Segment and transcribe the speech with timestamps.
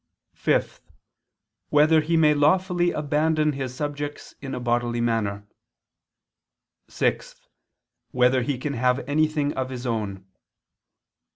[0.33, 0.81] (5)
[1.69, 5.45] Whether he may lawfully abandon his subjects in a bodily manner?
[6.87, 7.35] (6)
[8.09, 10.25] Whether he can have anything of his own?